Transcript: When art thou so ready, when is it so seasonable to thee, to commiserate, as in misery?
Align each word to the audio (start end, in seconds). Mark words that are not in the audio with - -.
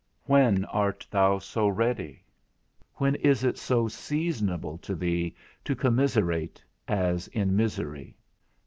When 0.23 0.65
art 0.65 1.05
thou 1.11 1.37
so 1.37 1.67
ready, 1.67 2.23
when 2.95 3.13
is 3.13 3.43
it 3.43 3.59
so 3.59 3.87
seasonable 3.87 4.79
to 4.79 4.95
thee, 4.95 5.35
to 5.63 5.75
commiserate, 5.75 6.65
as 6.87 7.27
in 7.27 7.55
misery? 7.55 8.17